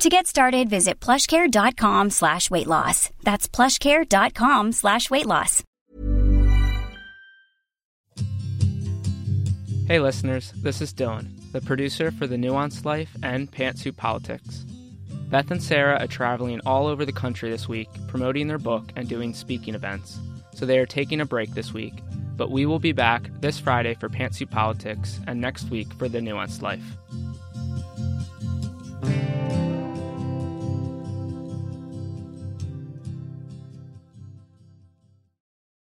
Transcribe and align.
To 0.00 0.08
get 0.08 0.26
started, 0.26 0.70
visit 0.70 0.98
plushcare.com 0.98 2.08
slash 2.08 2.50
weight 2.50 2.66
loss. 2.66 3.10
That's 3.22 3.46
plushcare.com 3.46 4.72
slash 4.72 5.10
weight 5.10 5.26
loss. 5.26 5.62
Hey 9.86 10.00
listeners, 10.00 10.54
this 10.62 10.80
is 10.80 10.94
Dylan, 10.94 11.52
the 11.52 11.60
producer 11.60 12.10
for 12.12 12.26
The 12.26 12.36
Nuanced 12.36 12.86
Life 12.86 13.14
and 13.22 13.52
Pantsuit 13.52 13.98
Politics. 13.98 14.64
Beth 15.28 15.50
and 15.50 15.62
Sarah 15.62 15.98
are 16.00 16.06
traveling 16.06 16.62
all 16.64 16.86
over 16.86 17.04
the 17.04 17.12
country 17.12 17.50
this 17.50 17.68
week, 17.68 17.90
promoting 18.08 18.48
their 18.48 18.56
book 18.56 18.90
and 18.96 19.06
doing 19.06 19.34
speaking 19.34 19.74
events, 19.74 20.18
so 20.54 20.64
they 20.64 20.78
are 20.78 20.86
taking 20.86 21.20
a 21.20 21.26
break 21.26 21.50
this 21.50 21.74
week. 21.74 21.92
But 22.38 22.50
we 22.50 22.64
will 22.64 22.78
be 22.78 22.92
back 22.92 23.28
this 23.40 23.60
Friday 23.60 23.92
for 23.92 24.08
Pantsuit 24.08 24.50
Politics 24.50 25.20
and 25.26 25.42
next 25.42 25.68
week 25.68 25.92
for 25.98 26.08
The 26.08 26.20
Nuanced 26.20 26.62
Life. 26.62 26.96